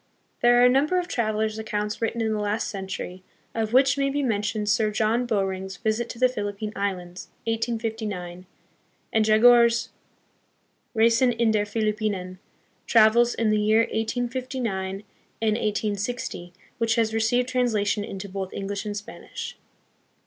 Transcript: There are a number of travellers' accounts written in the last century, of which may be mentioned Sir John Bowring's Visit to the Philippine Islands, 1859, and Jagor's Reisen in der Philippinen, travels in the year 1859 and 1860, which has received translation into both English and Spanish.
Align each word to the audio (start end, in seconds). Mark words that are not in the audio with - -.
There 0.41 0.59
are 0.59 0.65
a 0.65 0.67
number 0.67 0.97
of 0.97 1.07
travellers' 1.07 1.59
accounts 1.59 2.01
written 2.01 2.21
in 2.21 2.33
the 2.33 2.39
last 2.39 2.69
century, 2.69 3.21
of 3.53 3.71
which 3.71 3.99
may 3.99 4.09
be 4.09 4.23
mentioned 4.23 4.67
Sir 4.67 4.89
John 4.89 5.27
Bowring's 5.27 5.77
Visit 5.77 6.09
to 6.09 6.17
the 6.17 6.27
Philippine 6.27 6.73
Islands, 6.75 7.27
1859, 7.45 8.47
and 9.13 9.23
Jagor's 9.25 9.89
Reisen 10.95 11.33
in 11.33 11.51
der 11.51 11.65
Philippinen, 11.65 12.39
travels 12.87 13.35
in 13.35 13.51
the 13.51 13.61
year 13.61 13.81
1859 13.81 15.03
and 15.39 15.51
1860, 15.51 16.51
which 16.79 16.95
has 16.95 17.13
received 17.13 17.47
translation 17.47 18.03
into 18.03 18.27
both 18.27 18.51
English 18.53 18.87
and 18.87 18.97
Spanish. 18.97 19.55